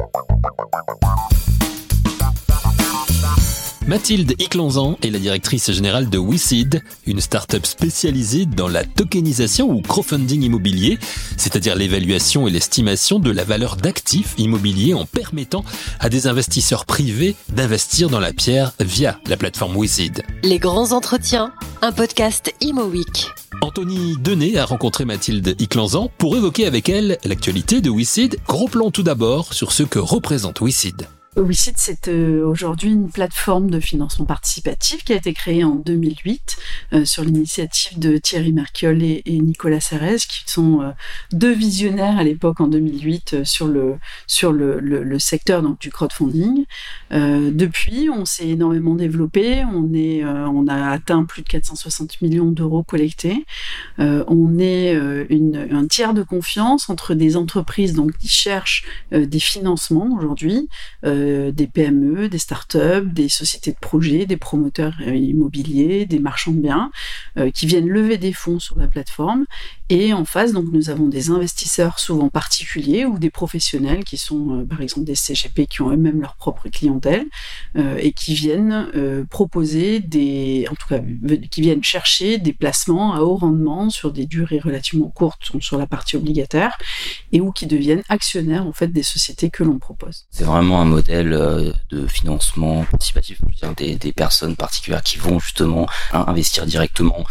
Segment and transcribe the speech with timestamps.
[0.00, 1.09] Bye-bye.
[3.90, 9.82] Mathilde Iclanzan est la directrice générale de WeSeed, une start-up spécialisée dans la tokenisation ou
[9.82, 10.96] crowdfunding immobilier,
[11.36, 15.64] c'est-à-dire l'évaluation et l'estimation de la valeur d'actifs immobiliers en permettant
[15.98, 20.22] à des investisseurs privés d'investir dans la pierre via la plateforme WeSeed.
[20.44, 21.52] Les grands entretiens,
[21.82, 23.26] un podcast ImoWeek.
[23.60, 28.38] Anthony Denet a rencontré Mathilde Iclanzan pour évoquer avec elle l'actualité de WeSeed.
[28.46, 31.08] Gros plan tout d'abord sur ce que représente WeSeed.
[31.36, 36.56] WeSeed, c'est euh, aujourd'hui une plateforme de financement participatif qui a été créée en 2008
[36.92, 40.90] euh, sur l'initiative de Thierry Merciol et, Nicolas Serres, qui sont euh,
[41.30, 46.64] deux visionnaires à l'époque en 2008 sur le sur le, le, secteur donc du crowdfunding.
[47.10, 49.64] depuis, on s'est énormément développé.
[49.72, 53.44] On est on a atteint plus de 460 millions d'euros collectés.
[53.98, 54.94] on est
[55.28, 60.68] une, un tiers de confiance entre des entreprises donc qui cherchent des financements aujourd'hui.
[61.20, 66.60] Euh, des PME, des startups, des sociétés de projets, des promoteurs immobiliers, des marchands de
[66.60, 66.90] biens,
[67.36, 69.44] euh, qui viennent lever des fonds sur la plateforme.
[69.88, 74.60] Et en face, donc, nous avons des investisseurs souvent particuliers ou des professionnels qui sont,
[74.60, 77.24] euh, par exemple, des CGP qui ont eux-mêmes leur propre clientèle
[77.98, 78.88] et qui viennent
[79.28, 81.00] proposer des, en tout cas,
[81.50, 85.86] qui viennent chercher des placements à haut rendement sur des durées relativement courtes sur la
[85.86, 86.76] partie obligataire
[87.32, 90.26] et ou qui deviennent actionnaires en fait des sociétés que l'on propose.
[90.30, 93.40] C'est vraiment un modèle euh, de financement participatif,
[93.76, 97.24] des, personnes particulières qui vont justement investir directement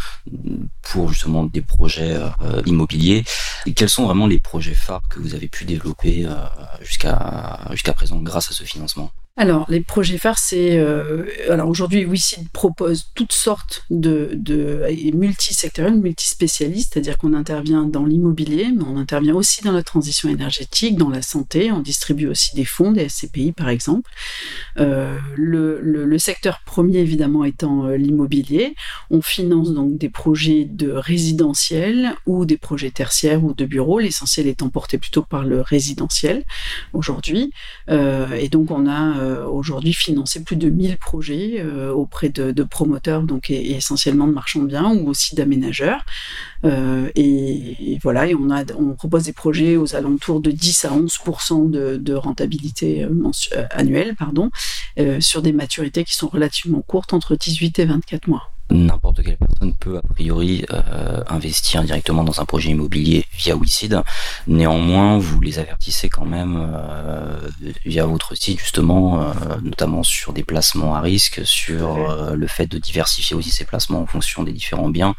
[0.82, 3.24] pour justement des projets euh, immobiliers.
[3.66, 6.34] Et quels sont vraiment les projets phares que vous avez pu développer euh,
[6.80, 9.10] jusqu'à présent grâce à ce financement?
[9.40, 10.78] Alors, les projets phares, c'est.
[10.78, 14.32] Euh, alors aujourd'hui, WeSeed propose toutes sortes de.
[14.34, 20.28] de multisectoriels, multispécialistes, c'est-à-dire qu'on intervient dans l'immobilier, mais on intervient aussi dans la transition
[20.28, 24.10] énergétique, dans la santé, on distribue aussi des fonds, des SCPI par exemple.
[24.78, 28.74] Euh, le, secteur premier, évidemment, étant euh, l'immobilier.
[29.08, 34.48] On finance donc des projets de résidentiel ou des projets tertiaires ou de bureaux, l'essentiel
[34.48, 36.44] étant porté plutôt par le résidentiel
[36.92, 37.52] aujourd'hui.
[37.88, 43.50] et donc, on a aujourd'hui financer plus de 1000 projets euh, auprès de, promoteurs, donc
[43.50, 46.04] et, essentiellement de marchands de biens ou aussi d'aménageurs.
[46.64, 51.18] Euh, et, voilà, et on, propose des projets aux alentours de 10 à 11
[51.70, 53.06] de, de rentabilité
[53.70, 54.14] annuelle,
[55.20, 59.74] sur des maturités qui sont relativement courtes, entre 18 et 24 mois n'importe quelle personne
[59.74, 64.00] peut a priori euh, investir directement dans un projet immobilier via WeSeed.
[64.46, 67.36] Néanmoins, vous les avertissez quand même euh,
[67.84, 69.32] via votre site justement, euh,
[69.62, 74.06] notamment sur des placements à risque, sur le fait de diversifier aussi ces placements en
[74.06, 75.14] fonction des différents biens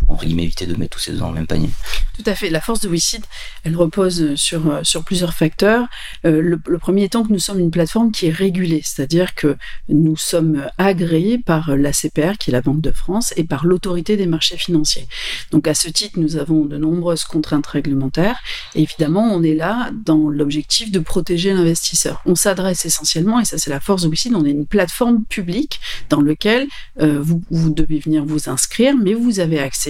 [0.00, 1.70] pour en éviter de mettre tous ces dans le même panier.
[2.16, 2.50] Tout à fait.
[2.50, 3.24] La force de WeSeed,
[3.64, 5.86] elle repose sur, euh, sur plusieurs facteurs.
[6.24, 9.56] Euh, le, premier étant que nous sommes une plateforme qui est régulée, c'est-à-dire que
[9.88, 14.26] nous sommes agréés par l'ACPR, qui est la Banque de France, et par l'autorité des
[14.26, 15.06] marchés financiers.
[15.50, 18.38] Donc à ce titre, nous avons de nombreuses contraintes réglementaires.
[18.74, 22.22] Et évidemment, on est là dans l'objectif de protéger l'investisseur.
[22.26, 25.80] On s'adresse essentiellement, et ça c'est la force de WeSeed, on est une plateforme publique
[26.10, 26.66] dans laquelle
[27.00, 29.83] euh, vous, vous devez venir vous inscrire, mais vous avez accès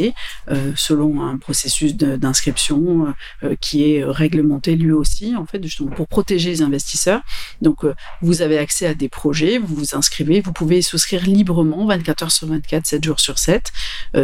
[0.51, 5.91] euh, selon un processus d'inscription euh, euh, qui est réglementé lui aussi, en fait, justement
[5.91, 7.23] pour protéger les investisseurs.
[7.63, 7.85] Donc,
[8.21, 12.33] vous avez accès à des projets, vous vous inscrivez, vous pouvez souscrire librement 24 heures
[12.33, 13.73] sur 24, 7 jours sur 7.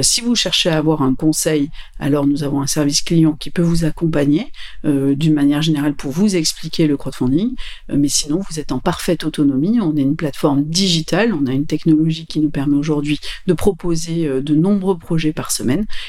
[0.02, 3.62] si vous cherchez à avoir un conseil, alors nous avons un service client qui peut
[3.62, 4.52] vous accompagner
[4.84, 7.54] d'une manière générale pour vous expliquer le crowdfunding.
[7.88, 9.80] mais sinon, vous êtes en parfaite autonomie.
[9.80, 14.28] On est une plateforme digitale, on a une technologie qui nous permet aujourd'hui de proposer
[14.28, 15.59] de nombreux projets par semaine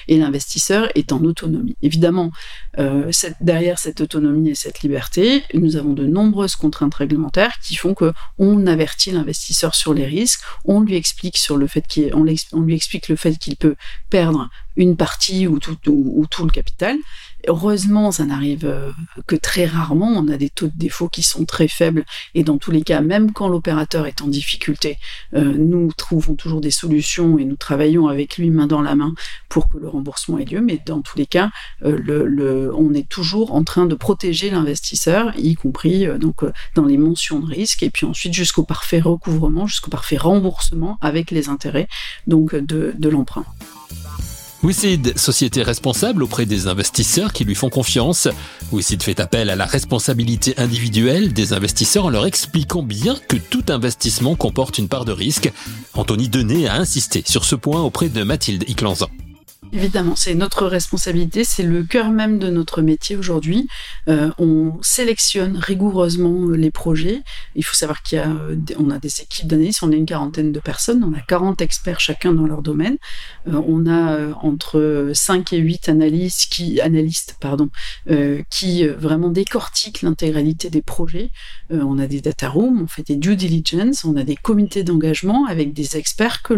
[0.08, 1.76] et l'investisseur est en autonomie.
[1.82, 2.32] Évidemment,
[2.80, 7.94] euh, derrière cette autonomie et cette liberté, nous avons de nombreuses contraintes réglementaires qui font
[7.94, 13.76] que on avertit l'investisseur sur les risques, on lui explique le fait qu'il peut
[14.10, 16.98] perdre une partie ou tout le capital
[17.48, 18.92] Heureusement, ça n'arrive euh,
[19.28, 20.08] que très rarement.
[20.08, 22.06] On a des taux de défaut qui sont très faibles
[22.36, 24.98] et dans tous les cas, même quand l'opérateur est en difficulté,
[25.34, 29.14] euh, nous trouvons toujours des solutions et nous travaillons avec lui main dans la main
[29.50, 30.62] pour que le remboursement ait lieu.
[30.62, 31.50] Mais dans tous les cas,
[31.84, 36.44] euh, le, on est toujours en train de protéger l'investisseur, y compris donc
[36.76, 41.32] dans les mentions de risque et puis ensuite jusqu'au parfait recouvrement, jusqu'au parfait remboursement avec
[41.32, 41.88] les intérêts
[42.28, 43.46] donc de l'emprunt.
[44.64, 48.28] WeSeed, société responsable auprès des investisseurs qui lui font confiance.
[48.72, 53.66] WeSeed fait appel à la responsabilité individuelle des investisseurs en leur expliquant bien que tout
[53.70, 55.52] investissement comporte une part de risque.
[55.96, 59.10] Anthony Denet a insisté sur ce point auprès de Mathilde Iclanzan.
[59.74, 63.70] Évidemment, c'est notre responsabilité, c'est le cœur même de notre métier aujourd'hui.
[64.10, 67.22] Euh, on sélectionne rigoureusement les projets.
[67.56, 68.56] Il faut savoir a, euh,
[68.92, 72.34] a des équipes d'analystes, on est une quarantaine de personnes, on a 40 experts chacun
[72.34, 72.98] dans leur domaine.
[73.48, 76.82] Euh, on a entre 5 et 8 analystes qui,
[77.40, 77.70] pardon,
[78.50, 81.32] qui vraiment décortiquent l'intégralité des projets.
[81.70, 85.46] on a des data rooms, on fait des due diligence, on a des comités d'engagement
[85.46, 86.56] avec des experts que,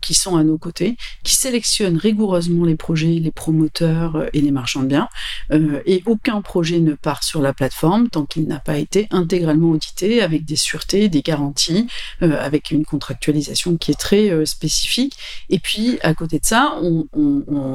[0.00, 4.50] qui sont à nos côtés, qui sélectionnent rigoureusement les projets, les promoteurs euh, et les
[4.50, 5.08] marchands de biens.
[5.52, 9.70] Euh, et aucun projet ne part sur la plateforme tant qu'il n'a pas été intégralement
[9.70, 11.86] audité avec des sûretés, des garanties,
[12.22, 15.16] euh, avec une contractualisation qui est très spécifique.
[15.48, 17.06] Et puis, à côté de ça, on,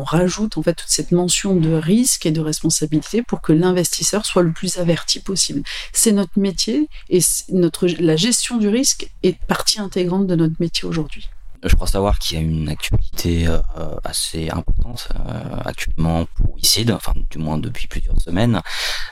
[0.03, 4.43] rajoute en fait toute cette mention de risque et de responsabilité pour que l'investisseur soit
[4.43, 5.63] le plus averti possible.
[5.93, 7.19] C'est notre métier et
[7.49, 11.29] notre, la gestion du risque est partie intégrante de notre métier aujourd'hui.
[11.63, 13.59] Je crois savoir qu'il y a une actualité euh,
[14.03, 18.61] assez importante euh, actuellement pour WICID, enfin du moins depuis plusieurs semaines.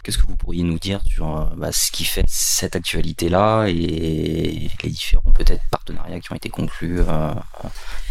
[0.06, 4.70] Qu'est-ce que vous pourriez nous dire sur euh, bah, ce qui fait cette actualité-là et
[4.84, 7.00] les différents peut-être partenariats qui ont été conclus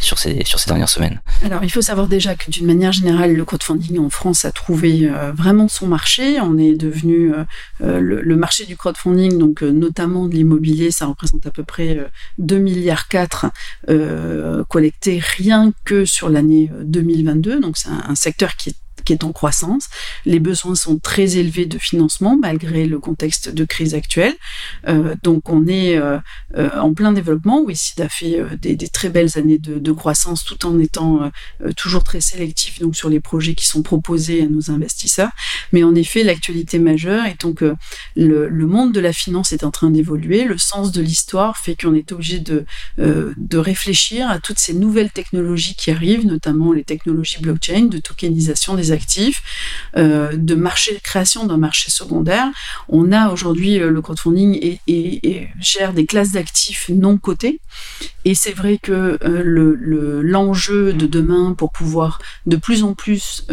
[0.00, 1.20] sur ces sur ces dernières semaines?
[1.44, 5.08] Alors il faut savoir déjà que d'une manière générale, le crowdfunding en France a trouvé
[5.35, 6.41] vraiment son marché.
[6.41, 7.32] On est devenu
[7.81, 11.99] le, marché du crowdfunding, donc notamment de l'immobilier, ça représente à peu près
[12.38, 13.46] 2 milliards 4
[13.88, 17.56] euh, collecté rien que sur l'année 2022.
[17.56, 19.89] Euh, Donc c'est un, secteur qui est qui est en croissance.
[20.25, 24.35] Les besoins sont très élevés de financement malgré le contexte de crise actuelle.
[24.89, 26.19] Euh, donc on est euh,
[26.56, 27.62] euh en plein développement.
[27.62, 31.31] Oui, a fait des, très belles années de, croissance tout en étant
[31.77, 35.31] toujours très sélectif donc sur les projets qui sont proposés à nos investisseurs.
[35.73, 39.71] Mais en effet, l'actualité majeure est donc le, le, monde de la finance est en
[39.71, 40.45] train d'évoluer.
[40.45, 42.65] Le sens de l'histoire fait qu'on est obligé de,
[42.99, 48.75] de réfléchir à toutes ces nouvelles technologies qui arrivent, notamment les technologies blockchain, de tokenisation
[48.75, 49.43] des actifs,
[49.96, 52.46] euh, de marché, création d'un marché secondaire.
[52.88, 55.33] On a aujourd'hui euh, le crowdfunding et, et,
[55.64, 57.61] gère des classes d'actifs non cotés.
[58.25, 63.46] Et c'est vrai que euh, le, l'enjeu de demain pour pouvoir de plus en plus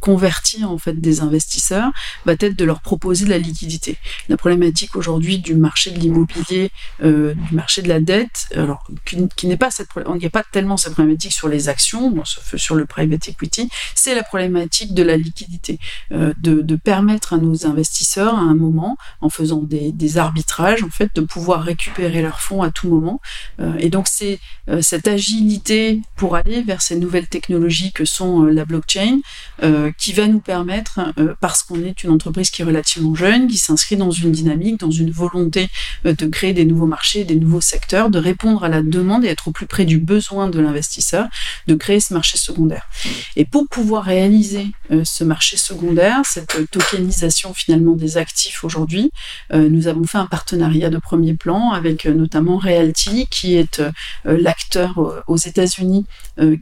[0.00, 1.90] convertir en fait des investisseurs
[2.24, 3.96] va être de leur proposer de la liquidité.
[4.28, 6.70] La problématique aujourd'hui du marché de l'immobilier,
[7.02, 10.76] du marché de la dette, alors qui, n'est pas cette, il n'y a pas tellement
[10.76, 12.12] cette problématique sur les actions,
[12.56, 15.78] sur le private equity, c'est la problématique de la liquidité,
[16.12, 21.10] euh, de, permettre à nos investisseurs à un moment, en faisant des, arbitrages, en fait,
[21.14, 23.20] de pouvoir récupérer leurs fonds à tout moment.
[23.60, 28.42] Euh, et donc c'est euh, cette agilité pour aller vers ces nouvelles technologies que sont
[28.44, 29.20] la blockchain,
[29.96, 31.00] qui va nous permettre,
[31.40, 34.90] parce qu'on est une entreprise qui est relativement jeune, qui s'inscrit dans une dynamique, dans
[34.90, 35.68] une volonté
[36.04, 39.48] de créer des nouveaux marchés, des nouveaux secteurs, de répondre à la demande et être
[39.48, 41.28] au plus près du besoin de l'investisseur,
[41.66, 42.88] de créer ce marché secondaire.
[43.36, 49.10] Et pour pouvoir réaliser euh, ce marché secondaire, cette tokenisation finalement des actifs aujourd'hui.
[49.52, 53.82] Euh, nous avons fait un partenariat de premier plan avec euh, notamment Realty, qui est
[54.24, 56.06] l'acteur aux États-Unis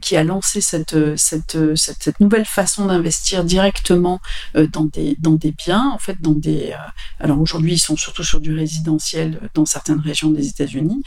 [0.01, 4.19] qui a lancé cette, cette, cette, nouvelle façon d'investir directement
[4.55, 6.73] dans, des, dans des biens, en fait, dans des.
[7.19, 11.03] alors aujourd'hui, ils sont surtout sur du résidentiel dans certaines régions des États-Unis.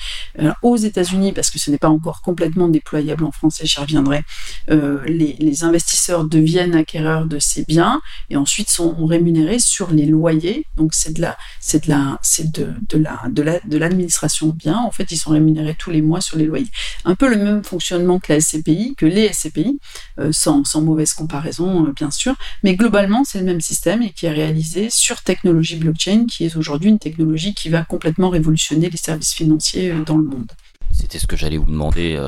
[0.62, 4.22] aux États-Unis, parce que ce n'est pas encore complètement déployable en France, et j'y reviendrai,
[4.68, 10.66] les, les investisseurs deviennent acquéreurs de ces biens et ensuite sont rémunérés sur les loyers.
[10.76, 14.48] Donc c'est de la, c'est de la, c'est de, de la, de la, de l'administration
[14.48, 14.78] de biens.
[14.78, 16.70] En fait, ils sont rémunérés tous les mois sur les loyers.
[17.04, 19.78] Un peu le même fonctionnement que la SCPI, que les SCPI,
[20.18, 24.10] euh, sans, sans mauvaise comparaison euh, bien sûr, mais globalement c'est le même système et
[24.10, 28.90] qui est réalisé sur technologie blockchain, qui est aujourd'hui une technologie qui va complètement révolutionner
[28.90, 30.52] les services financiers euh, dans le monde.
[30.92, 32.18] C'était ce que j'allais vous demander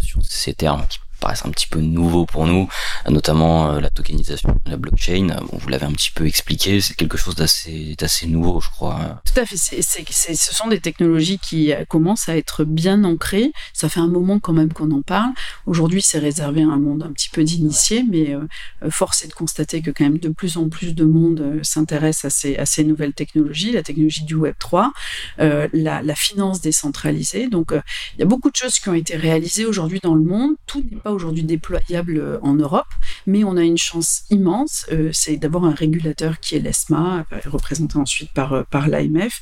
[0.00, 2.68] sur ces termes qui paraissent un petit peu nouveau pour nous,
[3.08, 5.28] notamment euh, la tokenisation, la blockchain.
[5.50, 9.22] Bon, vous l'avez un petit peu expliqué, c'est quelque chose d'assez, nouveau, je crois.
[9.24, 9.56] Tout à fait.
[9.56, 13.52] Ce sont des technologies qui euh, commencent à être bien ancrées.
[13.72, 15.30] Ça fait un moment quand même qu'on en parle.
[15.66, 19.34] Aujourd'hui, c'est réservé à un monde un petit peu d'initiés, mais euh, force est de
[19.34, 22.82] constater que quand même de plus en plus de monde s'intéresse à ces, à ces
[22.82, 24.92] nouvelles technologies, la technologie du Web 3,
[25.38, 27.48] euh, la, la, finance décentralisée.
[27.48, 30.54] Donc, il y a beaucoup de choses qui ont été réalisées aujourd'hui dans le monde.
[30.66, 32.86] Tout n'est pas aujourd'hui déployable euh, en Europe,
[33.26, 37.36] mais on a une chance immense, euh, c'est d'avoir un régulateur qui est l'ESMA, euh,
[37.46, 39.40] représenté ensuite par, par l'AMF,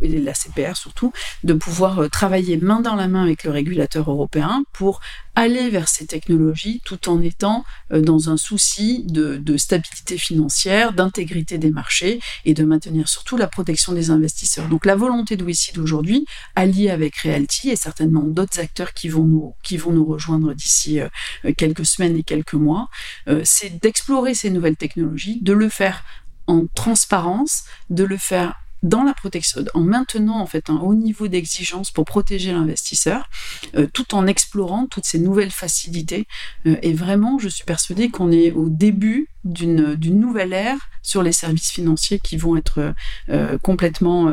[0.00, 1.12] et la CPR surtout,
[1.44, 5.00] de pouvoir travailler main dans la main avec le régulateur européen pour
[5.34, 11.70] aller vers ces technologies tout en étant dans un souci de, stabilité financière, d'intégrité des
[11.70, 14.68] marchés et de maintenir surtout la protection des investisseurs.
[14.68, 15.44] Donc la volonté de
[15.78, 20.54] aujourd'hui, alliée avec Realty et certainement d'autres acteurs qui vont nous, qui vont nous rejoindre
[20.54, 21.00] d'ici d'ici
[21.56, 22.88] quelques semaines et quelques mois,
[23.44, 26.04] c'est d'explorer ces nouvelles technologies, de le faire
[26.46, 31.28] en transparence, de le faire dans la protection, en maintenant en fait un haut niveau
[31.28, 33.28] d'exigence pour protéger l'investisseur,
[33.76, 36.26] euh, tout en explorant toutes ces nouvelles facilités.
[36.66, 41.32] Euh, et vraiment, je suis persuadée qu'on est au début d'une nouvelle ère sur les
[41.32, 42.92] services financiers qui vont être
[43.30, 44.32] euh, complètement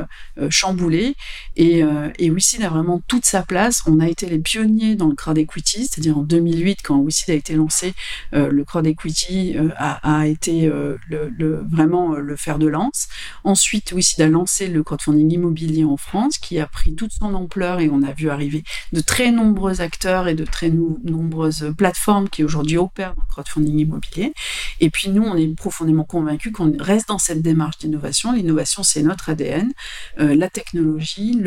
[0.50, 1.16] chamboulés.
[1.56, 1.84] Et,
[2.20, 3.82] et WICID a vraiment toute sa place.
[3.86, 7.34] On a été les pionniers dans le crowd equity, c'est-à-dire en 2008, quand WICID a
[7.34, 7.94] été lancé,
[8.34, 10.70] le crowd equity a, été
[11.10, 13.08] le, vraiment le fer de lance.
[13.44, 17.80] Ensuite, WICID a lancé le crowdfunding immobilier en France, qui a pris toute son ampleur
[17.80, 22.44] et on a vu arriver de très nombreux acteurs et de très nombreuses plateformes qui
[22.44, 24.34] aujourd'hui opèrent dans le crowdfunding immobilier.
[24.80, 28.34] Et puis nous, on est profondément convaincus qu'on reste dans cette démarche d'innovation.
[28.34, 29.72] L'innovation, c'est notre ADN.
[30.20, 31.40] Euh, la technologie,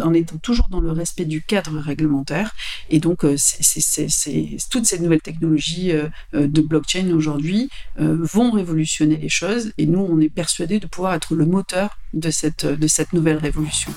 [0.00, 2.54] en étant toujours dans le respect du cadre réglementaire.
[2.90, 3.36] Et donc, euh,
[4.70, 9.72] toutes ces nouvelles technologies euh, de blockchain aujourd'hui vont révolutionner les choses.
[9.78, 13.92] Et nous, on est persuadés de pouvoir être le moteur de cette nouvelle révolution.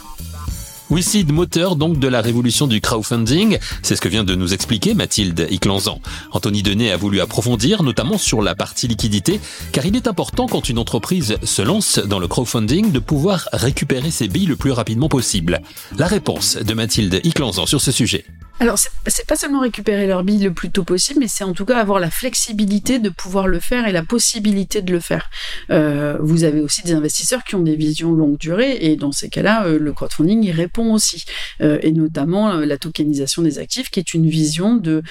[0.92, 4.94] WeSeed, moteur donc de la révolution du crowdfunding, c'est ce que vient de nous expliquer
[4.94, 6.00] Mathilde Iclanzan.
[6.32, 9.40] Anthony Denet a voulu approfondir, notamment sur la partie liquidité,
[9.72, 14.12] car il est important quand une entreprise se lance dans le crowdfunding de pouvoir récupérer
[14.12, 15.62] ses billes le plus rapidement possible.
[15.98, 18.26] La réponse de Mathilde Iclanzan sur ce sujet.
[18.62, 21.66] Alors, c'est pas seulement récupérer leur bille le plus tôt possible, mais c'est en tout
[21.66, 25.30] cas avoir la flexibilité de pouvoir le faire et la possibilité de le faire.
[25.72, 29.28] Euh, vous avez aussi des investisseurs qui ont des visions longue durée, et dans ces
[29.28, 31.26] cas-là, euh, le crowdfunding y répond aussi,
[31.62, 35.04] euh, et notamment la tokenisation des actifs, qui est une vision de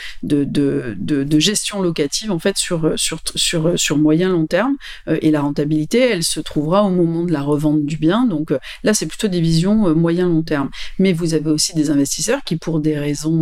[1.39, 6.23] gestion locative en fait sur sur sur sur moyen long terme, et la rentabilité, elle
[6.23, 8.25] se trouvera au moment de la revente du bien.
[8.25, 10.71] Donc là, c'est plutôt des visions moyen long terme.
[10.99, 13.34] Mais vous avez aussi des investisseurs qui, pour des raisons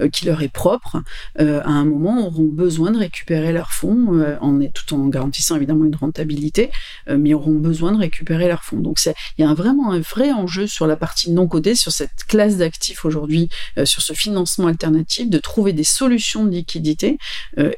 [0.00, 1.02] euh, qui leur est propre,
[1.40, 4.36] euh, à un moment auront besoin de récupérer leurs fonds, euh,
[4.72, 6.70] tout en garantissant évidemment une rentabilité,
[7.08, 8.78] mais auront besoin de récupérer leurs fonds.
[8.78, 12.24] Donc il y a vraiment un vrai enjeu sur la partie non cotée, sur cette
[12.26, 13.48] classe d'actifs aujourd'hui,
[13.84, 17.18] sur ce financement alternatif, de trouver des solutions de liquidité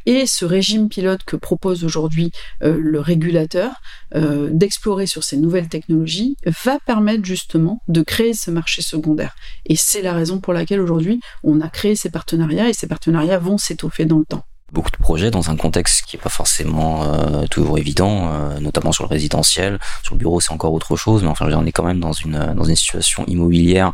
[0.07, 2.31] et ce régime pilote que propose aujourd'hui
[2.61, 3.73] le régulateur
[4.15, 9.35] d'explorer sur ces nouvelles technologies va permettre justement de créer ce marché secondaire.
[9.67, 12.87] Et c'est la raison pour laquelle aujourd'hui on on a créé ces partenariats et ces
[12.87, 16.29] partenariats vont s'étoffer dans le temps beaucoup de projets dans un contexte qui est pas
[16.29, 19.79] forcément euh, toujours évident, euh, notamment sur le résidentiel.
[20.03, 22.53] Sur le bureau, c'est encore autre chose, mais enfin, on est quand même dans une
[22.55, 23.93] dans une situation immobilière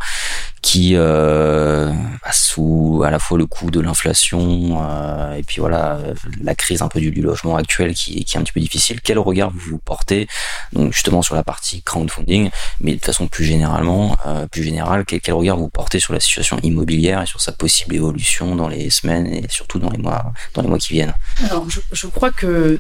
[0.63, 1.93] qui euh,
[2.25, 5.99] bah, sous à la fois le coût de l'inflation euh, et puis voilà
[6.41, 9.01] la crise un peu du, logement actuel qui, est un petit peu difficile.
[9.01, 10.29] Quel regard vous portez
[10.73, 12.51] donc justement sur la partie crowdfunding,
[12.81, 16.59] mais de façon plus généralement, euh, plus générale, quel, regard vous portez sur la situation
[16.63, 20.63] immobilière et sur sa possible évolution dans les semaines et surtout dans les mois dans
[20.63, 21.15] les mois qui viennent?
[21.51, 22.79] Alors je, crois que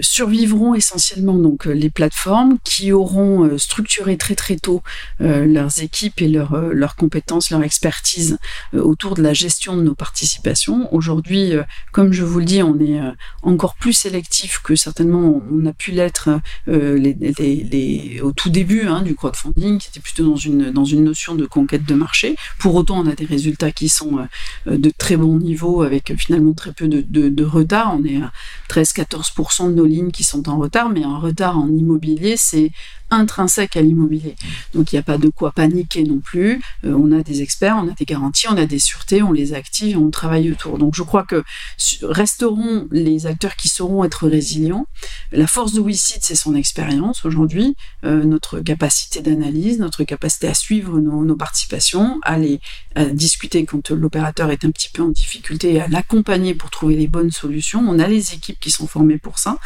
[0.00, 4.82] survivront essentiellement donc les plateformes qui auront structuré très très tôt
[5.18, 8.38] leurs équipes et leurs leur compétences, leur expertise
[8.74, 10.92] euh, autour de la gestion de nos participations.
[10.94, 15.42] Aujourd'hui, euh, comme je vous le dis, on est euh, encore plus sélectif que certainement
[15.50, 16.28] on a pu l'être
[16.68, 21.46] au tout début hein, du crowdfunding, qui était plutôt dans une, dans une notion de
[21.46, 22.36] conquête de marché.
[22.58, 24.26] Pour autant, on a des résultats qui sont
[24.66, 27.96] de très bon niveau avec finalement très peu de, de, de retard.
[27.98, 28.32] On est à
[28.70, 32.70] 13-14% de nos lignes qui sont en retard, mais un retard en immobilier, c'est
[33.10, 34.36] intrinsèque à l'immobilier.
[34.74, 36.60] Donc il n'y a pas de quoi paniquer non plus.
[36.84, 39.52] Euh, on a des experts, on a des garanties, on a des sûretés, on les
[39.54, 40.78] active, on travaille autour.
[40.78, 41.42] Donc je crois que
[42.02, 44.86] resteront les acteurs qui sauront être résilients.
[45.32, 50.54] La force de WeSeed, c'est son expérience aujourd'hui, euh, notre capacité d'analyse, notre capacité à
[50.54, 52.60] suivre nos, participations, à les
[53.12, 57.30] discuter quand l'opérateur est un petit peu en difficulté à l'accompagner pour trouver les bonnes
[57.30, 57.82] solutions.
[57.86, 59.56] On a les équipes qui sont formées pour ça.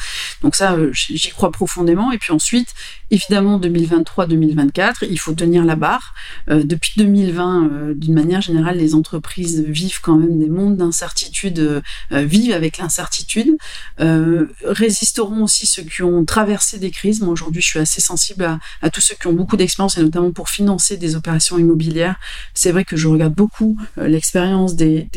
[0.43, 2.13] Donc ça, euh, j'y crois profondément.
[2.13, 2.69] Et puis ensuite,
[3.11, 6.15] évidemment, 2023-2024, il faut tenir la barre.
[6.51, 11.59] Euh, depuis 2020, euh, d'une manière générale, les entreprises vivent quand même des mondes d'incertitude,
[11.59, 13.57] euh, vivent avec l'incertitude.
[14.01, 17.21] Euh, résisteront aussi ceux qui ont traversé des crises.
[17.21, 20.33] Moi, aujourd'hui, je suis assez sensible à, tous ceux qui ont beaucoup d'expérience, et notamment
[20.33, 22.17] pour financer des opérations immobilières.
[22.55, 25.09] C'est vrai que je regarde beaucoup euh, l'expérience des,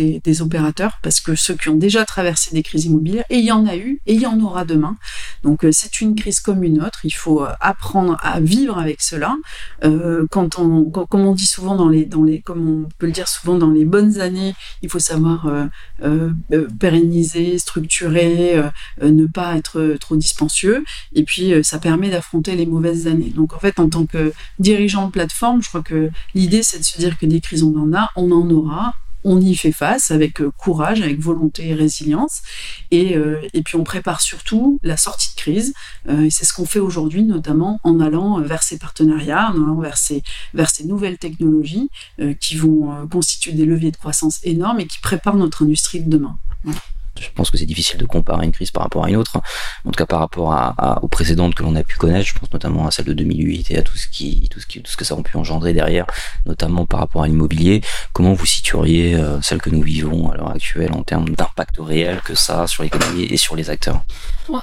[0.42, 3.66] opérateurs, parce que ceux qui ont déjà traversé des crises immobilières, et il y en
[3.66, 4.98] a eu, et il y en aura demain.
[5.44, 7.00] Donc, c'est une crise comme une autre.
[7.06, 9.36] Il faut apprendre à vivre avec cela.
[9.84, 13.12] Euh, quand on, comme on dit souvent dans les, dans les, comme on peut le
[13.12, 15.66] dire souvent dans les bonnes années, il faut savoir euh,
[16.04, 18.62] euh, euh pérenniser, structurer,
[19.02, 20.84] ne pas être trop dispensieux.
[21.14, 23.32] Et puis, ça permet d'affronter les mauvaises années.
[23.36, 26.84] Donc, en fait, en tant que dirigeant de plateforme, je crois que l'idée, c'est de
[26.84, 28.94] se dire que des crises, on en a, on en aura
[29.28, 32.42] on y fait face avec courage, avec volonté et résilience.
[32.92, 33.16] Et,
[33.54, 35.74] et puis on prépare surtout la sortie de crise.
[36.10, 39.98] et c'est ce qu'on fait aujourd'hui, notamment en allant vers ces partenariats, en allant vers
[39.98, 41.90] ces, vers ces nouvelles technologies
[42.40, 46.38] qui vont constituer des leviers de croissance énormes et qui préparent notre industrie de demain.
[47.22, 49.38] Je pense que c'est difficile de comparer une crise par rapport à une autre.
[49.86, 50.54] En tout cas, par rapport
[51.02, 53.78] aux précédentes que l'on a pu connaître, je pense notamment à celle de 2008 et
[53.78, 56.06] à tout ce qui, tout ce qui, tout ce que ça a pu engendrer derrière,
[56.46, 57.82] notamment par rapport à l'immobilier.
[58.14, 62.22] Comment vous situeriez euh, celle que nous vivons à l'heure actuelle en termes d'impact réel
[62.24, 64.02] que ça a sur l'économie et sur les acteurs?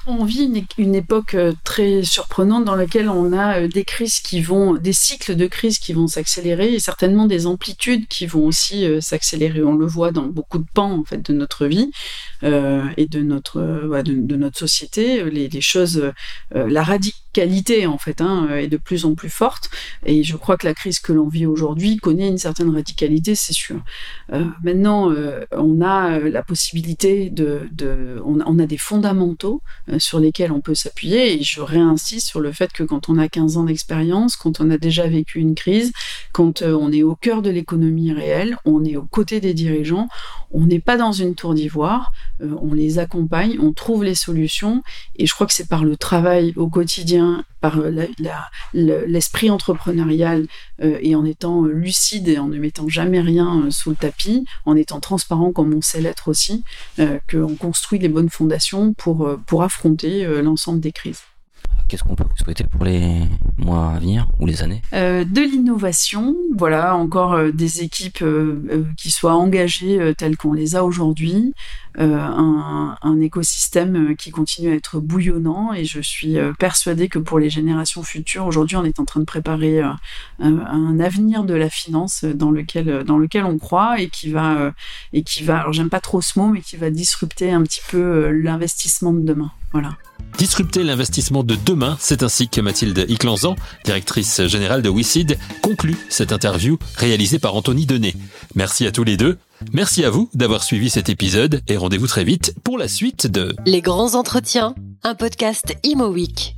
[0.06, 4.20] On vit une, une, époque euh, très surprenante dans laquelle on a euh, des crises
[4.20, 8.46] qui vont, des cycles de crises qui vont s'accélérer et certainement des amplitudes qui vont
[8.46, 9.62] aussi s'accélérer.
[9.62, 11.90] On le voit dans beaucoup de pans en fait de notre vie.
[12.44, 15.24] Euh, et de notre, euh, de, notre société.
[15.30, 16.12] Les, choses,
[16.54, 17.24] euh, la radicalité
[17.87, 19.71] en fait hein, est de plus en plus forte.
[20.07, 23.53] Et je crois que la crise que l'on vit aujourd'hui connaît une certaine radicalité, c'est
[23.53, 23.81] sûr.
[24.62, 25.12] maintenant,
[25.53, 27.69] on a la possibilité de,
[28.25, 29.62] on, a des fondamentaux
[29.99, 31.35] sur lesquels on peut s'appuyer.
[31.35, 34.71] Et je réinsiste sur le fait que quand on a 15 ans d'expérience, quand on
[34.71, 35.93] a déjà vécu une crise,
[36.33, 40.09] quand on est au cœur de l'économie réelle, on est aux côtés des dirigeants,
[40.50, 44.83] on n'est pas dans une tour d'ivoire, euh, on les accompagne, on trouve les solutions,
[45.17, 47.24] et je crois que c'est par le travail au quotidien,
[47.61, 47.81] par
[48.73, 50.47] l'esprit entrepreneurial,
[50.83, 54.45] euh, et en étant lucide et en ne mettant jamais rien euh, sous le tapis,
[54.64, 56.64] en étant transparent comme on sait l'être aussi,
[57.31, 61.23] qu'on construit les bonnes fondations pour, pour affronter l'ensemble des crises.
[61.87, 63.21] Qu'est-ce qu'on peut souhaiter pour les
[63.59, 64.81] mois à venir ou les années?
[64.95, 70.76] Euh, De l'innovation, voilà, encore euh, des équipes euh, qui soient engagées telles qu'on les
[70.76, 71.53] a aujourd'hui,
[71.97, 77.50] un, un, écosystème qui continue à être bouillonnant et je suis persuadée que pour les
[77.50, 79.97] générations futures, aujourd'hui on est en train de préparer un,
[80.41, 84.73] un, avenir de la finance dans lequel, dans lequel on croit et qui va,
[85.12, 87.83] et qui va alors j'aime pas trop ce mot, mais qui va disrupter un petit
[87.88, 89.53] peu l'investissement de demain.
[89.75, 89.90] Voilà.
[90.38, 96.33] Disrupter l'investissement de demain, c'est ainsi que Mathilde Iclanzan, directrice générale de WICID, conclut cette
[96.33, 98.14] interview réalisée par Anthony Denet.
[98.55, 99.37] Merci à tous les deux.
[99.72, 103.55] Merci à vous d'avoir suivi cet épisode et rendez-vous très vite pour la suite de
[103.66, 106.57] Les grands entretiens, un podcast Imo Week.